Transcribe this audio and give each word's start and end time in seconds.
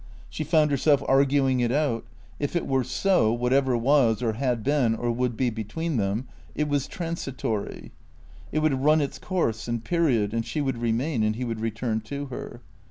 She 0.31 0.43
found 0.43 0.71
herself 0.71 1.03
arguing 1.07 1.59
it 1.59 1.71
out. 1.71 2.05
If 2.39 2.55
it 2.55 2.65
were 2.65 2.83
so, 2.83 3.31
whatever 3.31 3.77
was, 3.77 4.23
or 4.23 4.33
had 4.33 4.63
been, 4.63 4.95
or 4.95 5.11
would 5.11 5.37
be 5.37 5.51
between 5.51 5.97
them, 5.97 6.27
it 6.55 6.67
was 6.67 6.87
transitory. 6.87 7.91
It 8.51 8.63
would 8.63 8.81
run 8.81 8.99
its 8.99 9.19
course 9.19 9.67
and 9.67 9.83
period, 9.85 10.33
and 10.33 10.43
she 10.43 10.59
would 10.59 10.79
remain, 10.79 11.21
and 11.21 11.35
he 11.35 11.43
would 11.45 11.59
return 11.59 12.01
to 12.05 12.25
her. 12.33 12.63